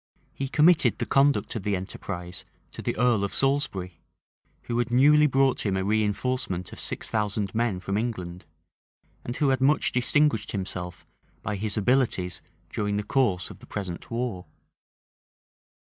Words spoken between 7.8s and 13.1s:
England, and who had much distinguished himself by his abilities during the